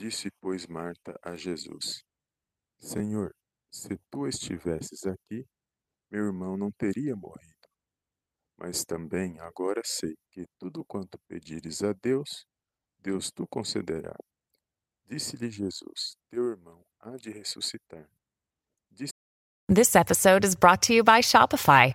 [0.00, 2.02] Disse, pois, Marta a Jesus:
[2.78, 3.34] Senhor,
[3.70, 5.46] se tu estivesses aqui,
[6.10, 7.68] meu irmão não teria morrido.
[8.56, 12.46] Mas também agora sei que tudo quanto pedires a Deus,
[12.98, 14.16] Deus tu concederá.
[15.04, 18.08] Disse-lhe Jesus: Teu irmão há de ressuscitar.
[19.68, 21.94] This episode is brought to you by Shopify.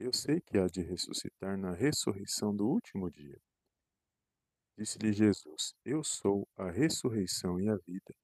[0.00, 3.36] Eu sei que há de ressuscitar na ressurreição do último dia.
[4.78, 8.14] Disse-lhe Jesus: Eu sou a ressurreição e a vida.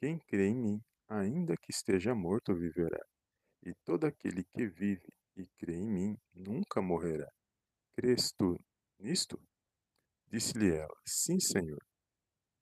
[0.00, 3.04] Quem crê em mim, ainda que esteja morto, viverá.
[3.64, 7.28] E todo aquele que vive e crê em mim nunca morrerá.
[7.96, 8.56] Crês tu
[9.00, 9.42] nisto?
[10.28, 11.82] Disse-lhe ela: Sim, Senhor.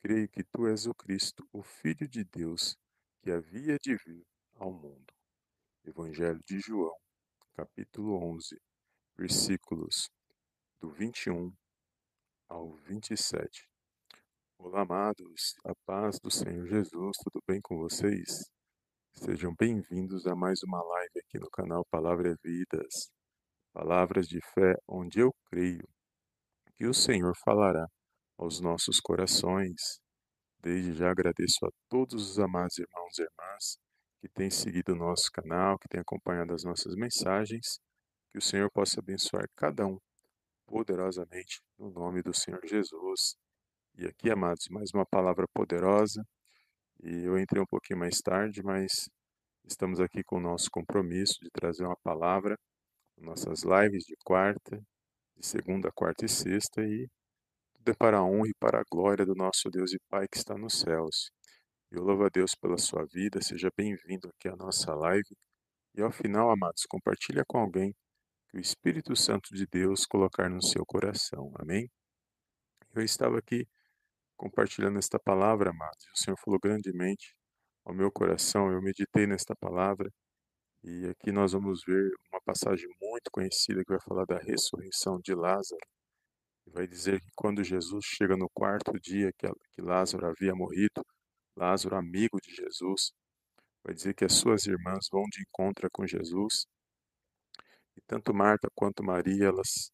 [0.02, 2.74] Creio que tu és o Cristo, o Filho de Deus,
[3.20, 5.12] que havia de vir ao mundo.
[5.84, 6.96] Evangelho de João,
[7.56, 8.60] capítulo 11,
[9.16, 10.10] versículos
[10.78, 11.50] do 21
[12.50, 13.66] ao 27.
[14.58, 18.28] Olá, amados, a paz do Senhor Jesus, tudo bem com vocês?
[19.14, 23.10] Sejam bem-vindos a mais uma live aqui no canal Palavra é Vidas,
[23.72, 25.88] palavras de fé, onde eu creio
[26.76, 27.86] que o Senhor falará
[28.36, 29.98] aos nossos corações.
[30.60, 33.85] Desde já agradeço a todos os amados irmãos e irmãs
[34.26, 37.78] que têm seguido o nosso canal, que têm acompanhado as nossas mensagens.
[38.32, 39.98] Que o Senhor possa abençoar cada um
[40.66, 43.36] poderosamente no nome do Senhor Jesus.
[43.96, 46.22] E aqui, amados, mais uma palavra poderosa.
[47.02, 48.90] E eu entrei um pouquinho mais tarde, mas
[49.64, 52.58] estamos aqui com o nosso compromisso de trazer uma palavra,
[53.16, 54.76] nossas lives de quarta,
[55.36, 57.06] de segunda, quarta e sexta, e
[57.74, 60.36] tudo é para a honra e para a glória do nosso Deus e Pai que
[60.36, 61.30] está nos céus.
[61.90, 65.36] Eu louvo a Deus pela sua vida, seja bem-vindo aqui à nossa live.
[65.94, 67.94] E ao final, amados, compartilha com alguém
[68.50, 71.52] que o Espírito Santo de Deus colocar no seu coração.
[71.60, 71.88] Amém?
[72.92, 73.68] Eu estava aqui
[74.36, 77.34] compartilhando esta palavra, amados, o Senhor falou grandemente
[77.84, 78.70] ao meu coração.
[78.72, 80.10] Eu meditei nesta palavra
[80.82, 85.34] e aqui nós vamos ver uma passagem muito conhecida que vai falar da ressurreição de
[85.34, 85.80] Lázaro.
[86.66, 91.04] Vai dizer que quando Jesus chega no quarto dia que Lázaro havia morrido,
[91.56, 93.12] Lázaro, amigo de Jesus,
[93.82, 96.66] vai dizer que as suas irmãs vão de encontro com Jesus.
[97.96, 99.90] E tanto Marta quanto Maria, elas,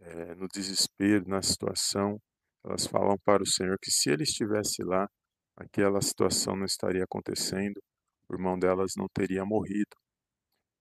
[0.00, 2.20] é, no desespero, na situação,
[2.64, 5.08] elas falam para o Senhor que se ele estivesse lá,
[5.56, 7.82] aquela situação não estaria acontecendo,
[8.28, 9.96] o irmão delas não teria morrido.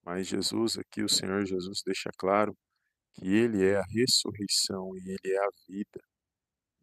[0.05, 2.55] Mas Jesus, aqui o Senhor Jesus deixa claro
[3.13, 6.01] que Ele é a ressurreição e Ele é a vida.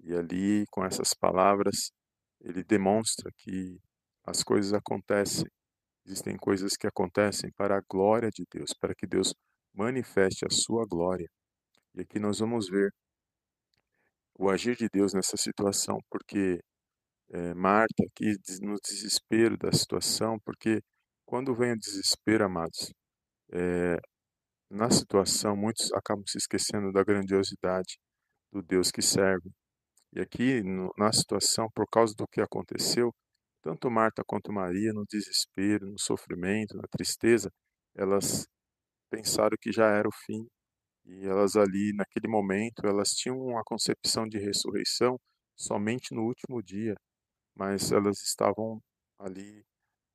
[0.03, 1.93] E ali, com essas palavras,
[2.41, 3.79] Ele demonstra que
[4.25, 5.47] as coisas acontecem.
[6.07, 9.35] Existem coisas que acontecem para a glória de Deus, para que Deus
[9.75, 11.29] manifeste a sua glória.
[11.95, 12.93] E aqui nós vamos ver
[14.39, 16.61] o agir de Deus nessa situação, porque
[17.31, 20.81] é, Marta aqui no desespero da situação, porque
[21.27, 22.93] quando vem o desespero, amados,
[23.53, 23.97] é,
[24.71, 27.99] na situação, muitos acabam se esquecendo da grandiosidade
[28.53, 29.51] do Deus que serve.
[30.13, 33.13] E aqui, no, na situação, por causa do que aconteceu,
[33.63, 37.51] tanto Marta quanto Maria, no desespero, no sofrimento, na tristeza,
[37.95, 38.47] elas
[39.11, 40.47] pensaram que já era o fim.
[41.07, 45.19] E elas ali, naquele momento, elas tinham uma concepção de ressurreição
[45.57, 46.95] somente no último dia,
[47.57, 48.81] mas elas estavam
[49.19, 49.65] ali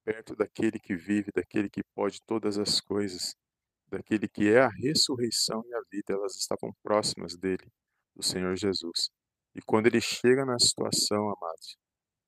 [0.06, 3.36] perto daquele que vive, daquele que pode todas as coisas,
[3.90, 6.14] daquele que é a ressurreição e a vida.
[6.14, 7.68] Elas estavam próximas dele,
[8.16, 9.10] do Senhor Jesus.
[9.56, 11.78] E quando ele chega na situação, amados,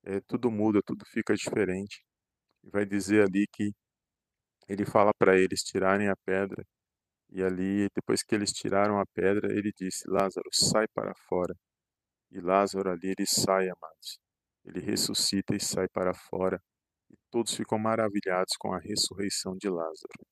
[0.06, 2.04] é, tudo muda, tudo fica diferente.
[2.64, 3.72] E vai dizer ali que
[4.70, 6.64] ele fala para eles tirarem a pedra.
[7.30, 11.54] E ali, depois que eles tiraram a pedra, ele disse: Lázaro, sai para fora.
[12.32, 14.20] E Lázaro ali, ele sai, amados.
[14.66, 16.60] Ele ressuscita e sai para fora
[17.10, 20.28] e todos ficam maravilhados com a ressurreição de Lázaro.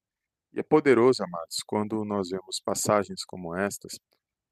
[0.54, 3.94] E é poderoso, amados, quando nós vemos passagens como estas,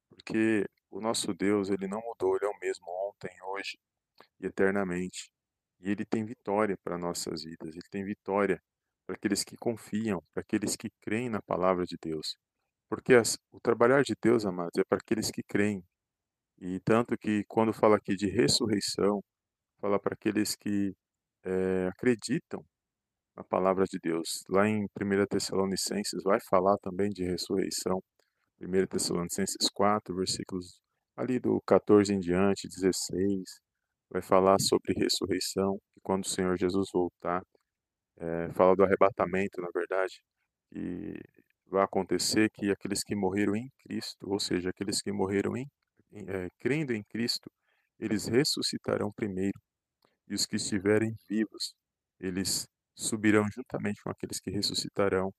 [0.10, 3.80] porque o nosso Deus, ele não mudou, ele é o mesmo ontem, hoje
[4.40, 5.32] e eternamente.
[5.82, 8.62] E ele tem vitória para nossas vidas, ele tem vitória
[9.06, 12.38] para aqueles que confiam, para aqueles que creem na palavra de Deus.
[12.90, 15.84] Porque as, o trabalhar de Deus, amados, é para aqueles que creem.
[16.62, 19.22] E tanto que quando fala aqui de ressurreição,
[19.82, 20.94] fala para aqueles que
[21.44, 22.64] é, acreditam
[23.36, 24.44] na palavra de Deus.
[24.50, 28.02] Lá em 1 Tessalonicenses vai falar também de ressurreição.
[28.62, 30.83] 1 Tessalonicenses 4, versículos
[31.16, 33.44] ali do 14 em diante, 16,
[34.10, 37.42] vai falar sobre ressurreição, e quando o Senhor Jesus voltar,
[38.18, 40.22] é, fala do arrebatamento, na verdade,
[40.72, 41.20] e
[41.68, 45.66] vai acontecer que aqueles que morreram em Cristo, ou seja, aqueles que morreram em,
[46.12, 47.50] em é, crendo em Cristo,
[48.00, 49.60] eles ressuscitarão primeiro,
[50.28, 51.74] e os que estiverem vivos,
[52.20, 55.32] eles subirão juntamente com aqueles que ressuscitarão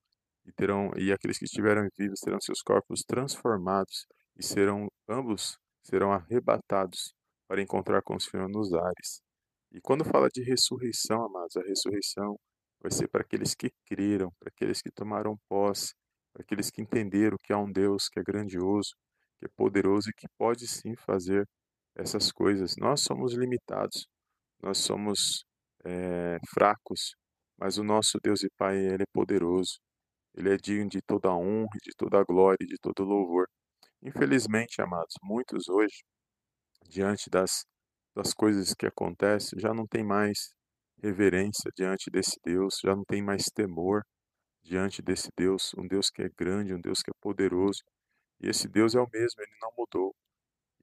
[0.44, 4.06] e terão e aqueles que estiverem vivos terão seus corpos transformados
[4.36, 7.14] e serão ambos serão arrebatados
[7.46, 9.22] para encontrar com o Senhor nos ares.
[9.72, 12.36] E quando fala de ressurreição, amados, a ressurreição
[12.80, 15.94] vai ser para aqueles que creram, para aqueles que tomaram posse,
[16.32, 18.94] para aqueles que entenderam que há um Deus que é grandioso,
[19.38, 21.46] que é poderoso e que pode sim fazer
[21.96, 22.76] essas coisas.
[22.76, 24.06] Nós somos limitados,
[24.62, 25.44] nós somos
[25.84, 27.14] é, fracos,
[27.58, 29.78] mas o nosso Deus e Pai, Ele é poderoso.
[30.36, 33.46] Ele é digno de toda a honra, de toda a glória, de todo louvor.
[34.04, 36.04] Infelizmente, amados, muitos hoje,
[36.86, 37.64] diante das,
[38.14, 40.52] das coisas que acontecem, já não tem mais
[41.02, 44.02] reverência diante desse Deus, já não tem mais temor
[44.62, 47.82] diante desse Deus, um Deus que é grande, um Deus que é poderoso.
[48.40, 50.14] E esse Deus é o mesmo, ele não mudou.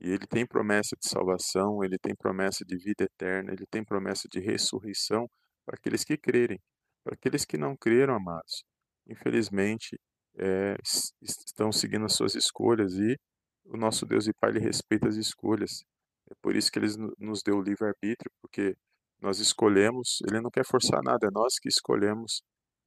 [0.02, 4.28] E ele tem promessa de salvação, ele tem promessa de vida eterna, ele tem promessa
[4.32, 5.30] de ressurreição
[5.64, 6.60] para aqueles que crerem.
[7.04, 8.64] Para aqueles que não creram, amados,
[9.08, 10.00] infelizmente,
[10.38, 10.76] é,
[11.22, 13.18] estão seguindo as suas escolhas e
[13.66, 15.84] o nosso Deus e Pai ele respeita as escolhas.
[16.30, 16.88] É por isso que ele
[17.20, 18.76] nos deu o livre-arbítrio, porque
[19.22, 22.42] nós escolhemos, ele não quer forçar nada, é nós que escolhemos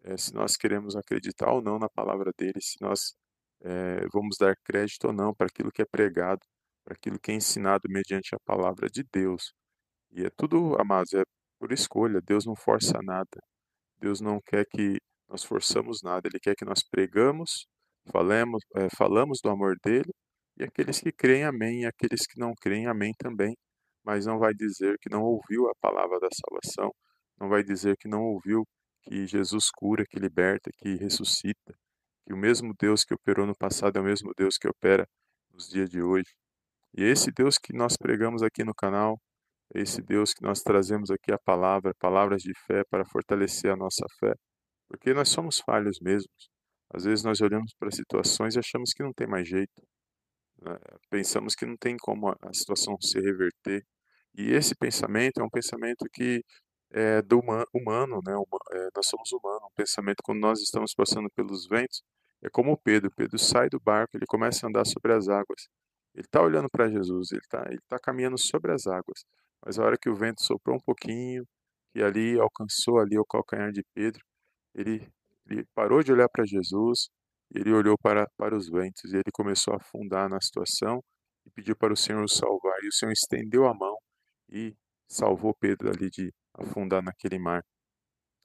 [0.04, 3.14] é, se nós queremos acreditar ou não na palavra dele, se nós
[3.62, 6.40] é, vamos dar crédito ou não para aquilo que é pregado,
[6.84, 9.52] para aquilo que é ensinado mediante a palavra de Deus.
[10.12, 11.22] E é tudo, amados, é
[11.58, 13.40] por escolha, Deus não força nada.
[13.98, 14.98] Deus não quer que
[15.28, 17.66] nós forçamos nada, Ele quer que nós pregamos,
[18.10, 20.10] falemos, é, falamos do amor dele,
[20.56, 23.56] e aqueles que creem, amém, e aqueles que não creem, amém também.
[24.04, 26.92] Mas não vai dizer que não ouviu a palavra da salvação,
[27.40, 28.64] não vai dizer que não ouviu
[29.02, 31.74] que Jesus cura, que liberta, que ressuscita,
[32.26, 35.06] que o mesmo Deus que operou no passado é o mesmo Deus que opera
[35.52, 36.30] nos dias de hoje.
[36.96, 39.18] E esse Deus que nós pregamos aqui no canal,
[39.74, 44.06] esse Deus que nós trazemos aqui a palavra, palavras de fé para fortalecer a nossa
[44.20, 44.34] fé,
[44.88, 46.50] porque nós somos falhos mesmos.
[46.92, 49.82] Às vezes nós olhamos para situações e achamos que não tem mais jeito.
[50.62, 50.76] Né?
[51.10, 53.84] Pensamos que não tem como a situação se reverter.
[54.34, 56.44] E esse pensamento é um pensamento que
[56.92, 57.40] é do
[57.74, 58.32] humano, né?
[58.72, 59.64] É, nós somos humanos.
[59.64, 62.02] Um pensamento quando nós estamos passando pelos ventos
[62.42, 63.10] é como Pedro.
[63.16, 65.68] Pedro sai do barco, ele começa a andar sobre as águas.
[66.14, 69.24] Ele está olhando para Jesus, ele está ele tá caminhando sobre as águas.
[69.64, 71.44] Mas a hora que o vento soprou um pouquinho,
[71.94, 74.20] e ali alcançou ali o calcanhar de Pedro,
[74.74, 75.08] ele,
[75.48, 77.08] ele parou de olhar para Jesus,
[77.54, 81.02] ele olhou para, para os ventos e ele começou a afundar na situação
[81.46, 82.82] e pediu para o Senhor o salvar.
[82.82, 83.96] E o Senhor estendeu a mão
[84.50, 84.74] e
[85.08, 87.62] salvou Pedro ali de afundar naquele mar.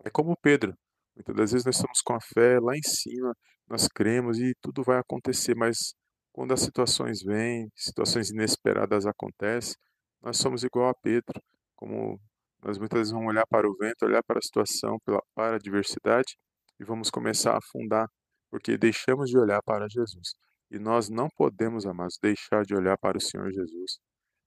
[0.04, 0.74] É como Pedro.
[1.16, 3.34] Muitas das vezes nós estamos com a fé lá em cima,
[3.68, 5.94] nós cremos e tudo vai acontecer, mas
[6.32, 9.76] quando as situações vêm, situações inesperadas acontecem,
[10.22, 11.42] nós somos igual a Pedro,
[11.76, 12.20] como
[12.62, 14.98] nós muitas vezes vamos olhar para o vento, olhar para a situação,
[15.34, 16.38] para a adversidade
[16.80, 18.08] e vamos começar a afundar,
[18.50, 20.34] porque deixamos de olhar para Jesus.
[20.72, 24.00] E nós não podemos, amados, deixar de olhar para o Senhor Jesus,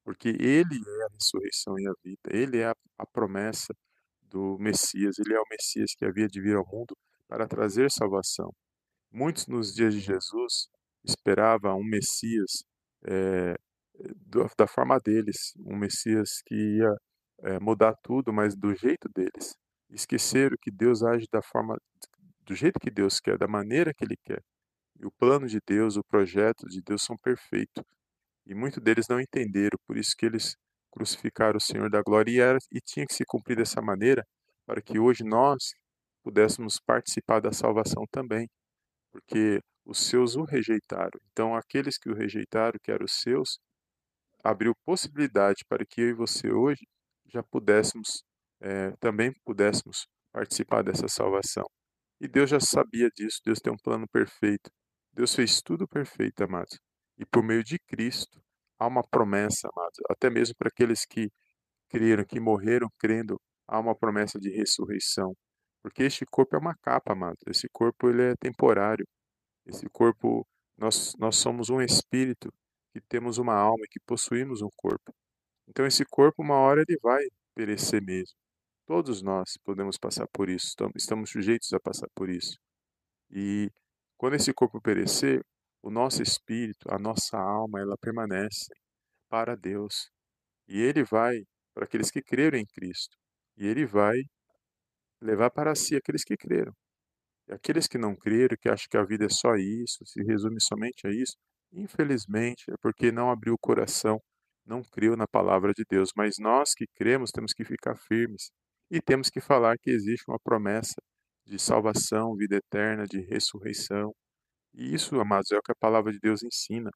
[0.04, 3.74] porque Ele é a ressurreição e a vida, Ele é a, a promessa
[4.22, 6.96] do Messias, Ele é o Messias que havia de vir ao mundo
[7.26, 8.52] para trazer salvação.
[9.10, 10.68] Muitos nos dias de Jesus
[11.04, 12.62] esperavam um Messias
[13.04, 13.54] é,
[14.56, 16.94] da forma deles, um Messias que ia
[17.42, 19.56] é, mudar tudo, mas do jeito deles.
[19.90, 21.76] Esqueceram que Deus age da forma,
[22.46, 24.42] do jeito que Deus quer, da maneira que Ele quer.
[24.98, 27.84] E o plano de Deus, o projeto de Deus são perfeitos.
[28.46, 30.56] E muitos deles não entenderam, por isso que eles
[30.90, 34.26] crucificaram o Senhor da glória e, era, e tinha que se cumprir dessa maneira
[34.66, 35.72] para que hoje nós
[36.22, 38.48] pudéssemos participar da salvação também,
[39.10, 41.18] porque os seus o rejeitaram.
[41.32, 43.58] Então, aqueles que o rejeitaram, que eram os seus,
[44.42, 46.86] abriu possibilidade para que eu e você hoje
[47.32, 48.24] já pudéssemos,
[48.60, 51.64] é, também pudéssemos participar dessa salvação.
[52.20, 54.70] E Deus já sabia disso, Deus tem um plano perfeito.
[55.12, 56.78] Deus fez tudo perfeito, amados.
[57.18, 58.40] E por meio de Cristo,
[58.78, 61.30] há uma promessa, amados, até mesmo para aqueles que
[61.88, 65.34] creram, que morreram crendo, há uma promessa de ressurreição.
[65.82, 67.40] Porque este corpo é uma capa, amados.
[67.46, 69.06] Esse corpo ele é temporário.
[69.66, 70.46] Esse corpo,
[70.78, 72.52] nós, nós somos um espírito
[72.92, 75.12] que temos uma alma e que possuímos um corpo.
[75.72, 77.24] Então esse corpo, uma hora ele vai
[77.54, 78.36] perecer mesmo.
[78.86, 82.58] Todos nós podemos passar por isso, estamos sujeitos a passar por isso.
[83.30, 83.70] E
[84.18, 85.42] quando esse corpo perecer,
[85.82, 88.68] o nosso espírito, a nossa alma, ela permanece
[89.30, 90.10] para Deus.
[90.68, 91.42] E ele vai
[91.74, 93.16] para aqueles que creram em Cristo.
[93.56, 94.18] E ele vai
[95.22, 96.74] levar para si aqueles que creram.
[97.48, 100.60] E aqueles que não creram, que acham que a vida é só isso, se resume
[100.60, 101.36] somente a isso,
[101.72, 104.20] infelizmente é porque não abriu o coração,
[104.66, 106.10] não creu na palavra de Deus.
[106.16, 108.50] Mas nós que cremos temos que ficar firmes
[108.90, 110.96] e temos que falar que existe uma promessa
[111.46, 114.14] de salvação, vida eterna, de ressurreição.
[114.74, 116.90] E isso, amados, é o que a palavra de Deus ensina.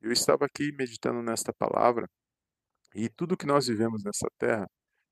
[0.00, 2.08] Eu estava aqui meditando nesta palavra
[2.94, 4.66] e tudo que nós vivemos nessa terra,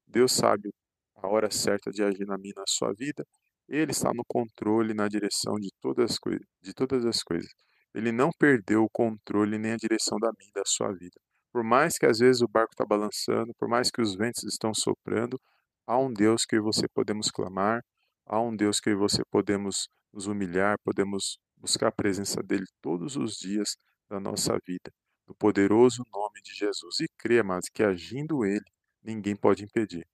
[0.06, 0.70] Deus sabe
[1.16, 3.24] a hora certa de agir na minha na sua vida.
[3.68, 7.50] Ele está no controle, na direção de todas as coisas, de todas as coisas.
[7.94, 11.20] Ele não perdeu o controle nem a direção da minha da sua vida.
[11.56, 14.74] Por mais que às vezes o barco está balançando, por mais que os ventos estão
[14.74, 15.40] soprando,
[15.86, 17.82] há um Deus que você podemos clamar,
[18.26, 23.36] há um Deus que você podemos nos humilhar, podemos buscar a presença dele todos os
[23.38, 23.74] dias
[24.06, 24.92] da nossa vida,
[25.26, 27.00] no poderoso nome de Jesus.
[27.00, 28.66] E crê, mas que agindo ele,
[29.02, 30.06] ninguém pode impedir.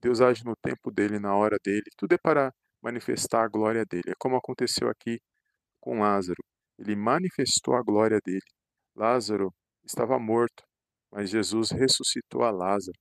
[0.00, 4.08] Deus age no tempo dele, na hora dele, tudo é para manifestar a glória dele.
[4.08, 5.20] É como aconteceu aqui
[5.78, 6.42] com Lázaro.
[6.78, 8.40] Ele manifestou a glória dele.
[8.96, 9.52] Lázaro
[9.84, 10.66] estava morto,
[11.12, 12.98] mas Jesus ressuscitou a Lázaro.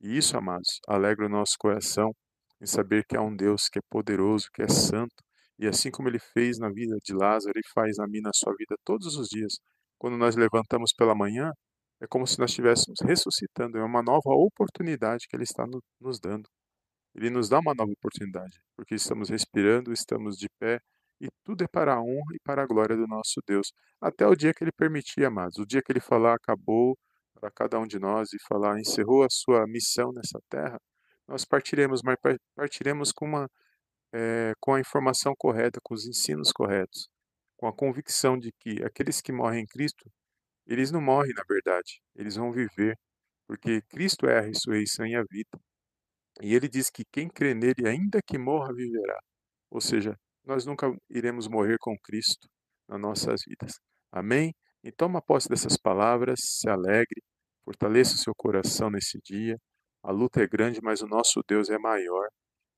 [0.00, 2.12] E isso, amados, alegra o nosso coração
[2.60, 5.14] em saber que há um Deus que é poderoso, que é santo,
[5.58, 8.54] e assim como ele fez na vida de Lázaro, ele faz na minha, na sua
[8.56, 9.58] vida todos os dias.
[9.98, 11.52] Quando nós levantamos pela manhã,
[12.00, 16.18] é como se nós estivéssemos ressuscitando, é uma nova oportunidade que ele está no, nos
[16.18, 16.48] dando.
[17.14, 20.80] Ele nos dá uma nova oportunidade, porque estamos respirando, estamos de pé,
[21.20, 23.70] e tudo é para a honra e para a glória do nosso Deus.
[24.00, 26.96] Até o dia que ele permitir, amados, o dia que ele falar acabou
[27.40, 30.78] para cada um de nós e falar encerrou a sua missão nessa terra,
[31.26, 32.16] nós partiremos, mas
[32.54, 33.48] partiremos com uma
[34.12, 37.08] é, com a informação correta, com os ensinos corretos,
[37.56, 40.10] com a convicção de que aqueles que morrem em Cristo,
[40.66, 42.98] eles não morrem na verdade, eles vão viver,
[43.46, 45.60] porque Cristo é a ressurreição e a vida.
[46.42, 49.18] E ele diz que quem crê nele, ainda que morra, viverá.
[49.70, 52.48] Ou seja, nós nunca iremos morrer com Cristo
[52.88, 53.74] nas nossas vidas.
[54.12, 54.54] Amém?
[54.82, 57.22] Então, toma posse dessas palavras, se alegre,
[57.64, 59.56] fortaleça o seu coração nesse dia.
[60.02, 62.28] A luta é grande, mas o nosso Deus é maior.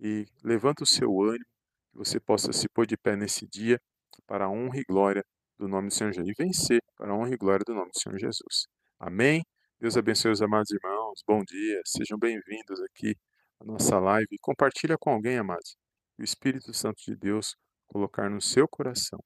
[0.01, 1.45] E levanta o seu ânimo,
[1.93, 3.79] que você possa se pôr de pé nesse dia
[4.27, 5.25] para a honra e glória
[5.59, 6.29] do nome do Senhor Jesus.
[6.37, 8.67] E vencer para a honra e glória do nome do Senhor Jesus.
[8.99, 9.43] Amém?
[9.81, 11.23] Deus abençoe os amados irmãos.
[11.27, 11.81] Bom dia.
[11.87, 13.15] Sejam bem-vindos aqui
[13.61, 14.37] à nossa live.
[14.41, 15.77] Compartilha com alguém, amados.
[16.19, 17.55] O Espírito Santo de Deus
[17.87, 19.19] colocar no seu coração.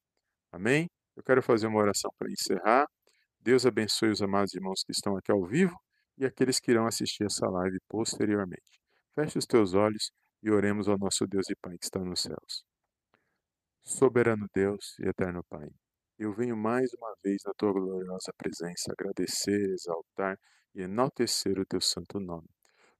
[0.52, 0.88] Amém?
[1.16, 2.86] Eu quero fazer uma oração para encerrar.
[3.40, 5.74] Deus abençoe os amados irmãos que estão aqui ao vivo
[6.18, 8.80] e aqueles que irão assistir essa live posteriormente.
[9.14, 12.64] Feche os teus olhos e oremos ao nosso Deus e Pai que está nos céus.
[13.82, 15.68] Soberano Deus e eterno Pai,
[16.18, 20.38] eu venho mais uma vez na tua gloriosa presença agradecer, exaltar
[20.74, 22.48] e enaltecer o teu santo nome.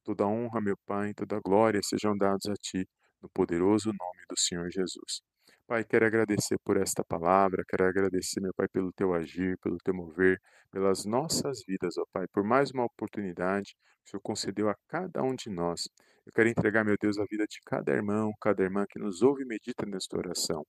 [0.03, 2.87] Toda honra, meu Pai, toda glória sejam dados a ti,
[3.21, 5.21] no poderoso nome do Senhor Jesus.
[5.67, 9.93] Pai, quero agradecer por esta palavra, quero agradecer, meu Pai, pelo teu agir, pelo teu
[9.93, 10.39] mover,
[10.71, 15.21] pelas nossas vidas, ó Pai, por mais uma oportunidade que o Senhor concedeu a cada
[15.21, 15.89] um de nós.
[16.25, 19.43] Eu quero entregar, meu Deus, a vida de cada irmão, cada irmã que nos ouve
[19.43, 20.65] e medita nesta oração,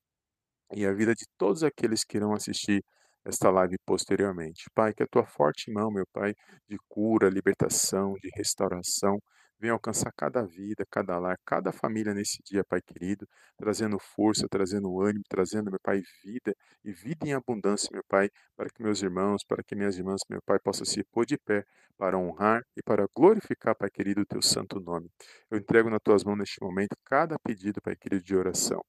[0.75, 2.83] e a vida de todos aqueles que irão assistir
[3.25, 4.65] esta live posteriormente.
[4.75, 6.35] Pai, que a tua forte mão, meu Pai,
[6.69, 9.21] de cura, libertação, de restauração,
[9.61, 15.01] Venha alcançar cada vida, cada lar, cada família nesse dia, Pai querido, trazendo força, trazendo
[15.01, 19.45] ânimo, trazendo, meu Pai, vida e vida em abundância, meu Pai, para que meus irmãos,
[19.45, 21.65] para que minhas irmãs, meu Pai, possam se pôr de pé
[21.97, 25.11] para honrar e para glorificar, Pai querido, o teu santo nome.
[25.51, 28.81] Eu entrego nas tuas mãos neste momento cada pedido, Pai querido, de oração.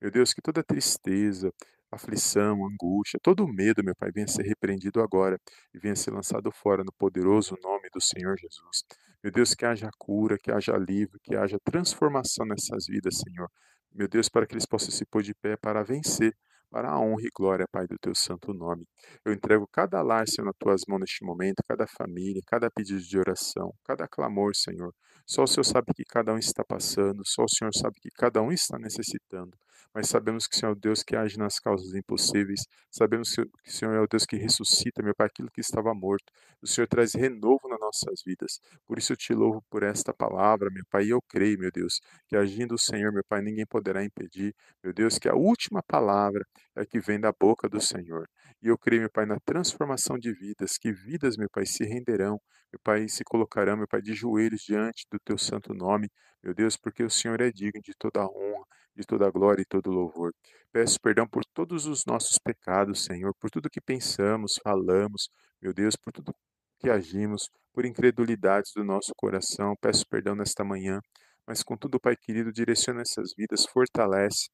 [0.00, 1.52] Meu Deus, que toda tristeza,
[1.90, 5.38] aflição, angústia, todo medo, meu Pai, venha ser repreendido agora
[5.74, 8.84] e venha ser lançado fora no poderoso nome do Senhor Jesus.
[9.22, 13.48] Meu Deus, que haja cura, que haja alívio, que haja transformação nessas vidas, Senhor.
[13.94, 16.34] Meu Deus, para que eles possam se pôr de pé para vencer,
[16.68, 18.84] para a honra e glória, Pai, do teu santo nome.
[19.24, 23.18] Eu entrego cada lar, Senhor, nas tuas mãos neste momento, cada família, cada pedido de
[23.18, 24.92] oração, cada clamor, Senhor.
[25.24, 28.42] Só o Senhor sabe que cada um está passando, só o Senhor sabe que cada
[28.42, 29.56] um está necessitando
[29.94, 33.42] mas sabemos que o Senhor é o Deus que age nas causas impossíveis, sabemos que
[33.42, 36.32] o Senhor é o Deus que ressuscita, meu Pai, aquilo que estava morto.
[36.62, 38.60] O Senhor traz renovo nas nossas vidas.
[38.86, 42.00] Por isso eu te louvo por esta palavra, meu Pai, e eu creio, meu Deus,
[42.28, 44.54] que agindo o Senhor, meu Pai, ninguém poderá impedir.
[44.82, 46.46] Meu Deus, que a última palavra
[46.76, 48.28] é que vem da boca do Senhor.
[48.60, 52.40] E eu creio, meu Pai, na transformação de vidas, que vidas, meu Pai, se renderão,
[52.72, 56.08] meu Pai, se colocarão, meu Pai, de joelhos diante do teu santo nome,
[56.42, 58.64] meu Deus, porque o Senhor é digno de toda a honra,
[58.96, 60.32] de toda a glória e todo louvor.
[60.72, 65.28] Peço perdão por todos os nossos pecados, Senhor, por tudo que pensamos, falamos,
[65.60, 66.34] meu Deus, por tudo
[66.80, 69.74] que agimos, por incredulidades do nosso coração.
[69.80, 71.00] Peço perdão nesta manhã,
[71.46, 74.48] mas contudo, Pai querido, direciona essas vidas, fortalece,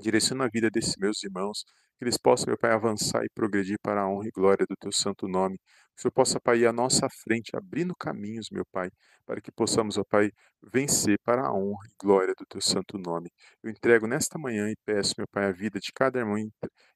[0.00, 1.64] direciona a vida desses meus irmãos,
[1.98, 4.92] que eles possam, meu Pai, avançar e progredir para a honra e glória do Teu
[4.92, 5.56] santo nome.
[5.94, 8.90] Que o Senhor possa, Pai, ir à nossa frente, abrindo caminhos, meu Pai,
[9.24, 10.30] para que possamos, ó Pai,
[10.62, 13.30] vencer para a honra e glória do Teu santo nome.
[13.62, 16.36] Eu entrego nesta manhã e peço, meu Pai, a vida de cada irmão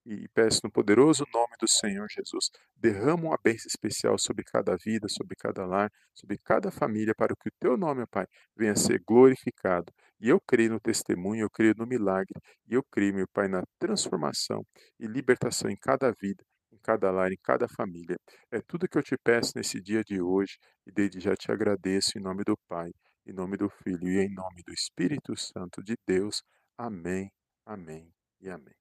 [0.04, 5.08] e peço no poderoso nome do Senhor Jesus, derrama uma bênção especial sobre cada vida,
[5.08, 8.76] sobre cada lar, sobre cada família, para que o Teu nome, ó Pai, venha a
[8.76, 9.90] ser glorificado.
[10.20, 12.34] E eu creio no testemunho, eu creio no milagre,
[12.66, 14.64] e eu creio, meu Pai, na transformação
[14.98, 18.16] e libertação em cada vida, em cada lar, em cada família.
[18.50, 22.18] É tudo que eu te peço nesse dia de hoje, e desde já te agradeço
[22.18, 22.90] em nome do Pai,
[23.26, 26.42] em nome do Filho e em nome do Espírito Santo de Deus.
[26.76, 27.30] Amém,
[27.64, 28.74] amém e amém.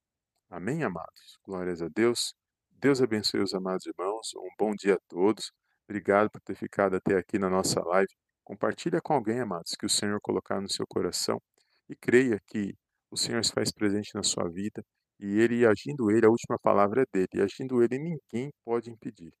[0.50, 1.38] Amém, amados?
[1.44, 2.34] Glórias a Deus.
[2.70, 4.32] Deus abençoe os amados irmãos.
[4.36, 5.52] Um bom dia a todos.
[5.88, 8.12] Obrigado por ter ficado até aqui na nossa live.
[8.50, 11.40] Compartilha com alguém, amados, que o Senhor colocar no seu coração
[11.88, 12.74] e creia que
[13.08, 14.82] o Senhor se faz presente na sua vida
[15.20, 19.32] e ele agindo ele, a última palavra é dele, e agindo ele ninguém pode impedir.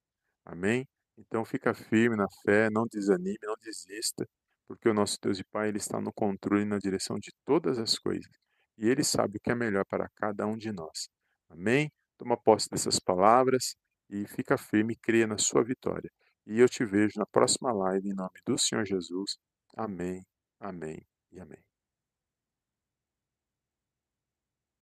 [0.44, 0.86] Amém?
[1.18, 4.24] Então fica firme na fé, não desanime, não desista,
[4.68, 7.80] porque o nosso Deus e Pai ele está no controle e na direção de todas
[7.80, 8.30] as coisas,
[8.78, 11.08] e ele sabe o que é melhor para cada um de nós.
[11.48, 11.90] Amém?
[12.16, 13.74] Toma posse dessas palavras
[14.08, 16.08] e fica firme e creia na sua vitória.
[16.50, 19.38] E eu te vejo na próxima live em nome do Senhor Jesus.
[19.76, 20.26] Amém,
[20.58, 21.69] amém e amém.